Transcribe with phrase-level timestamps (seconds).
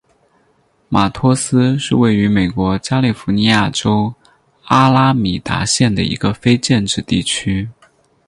[0.89, 4.11] 马托斯是位于美国加利福尼亚州
[4.63, 7.69] 阿拉米达县的一个非建制地区。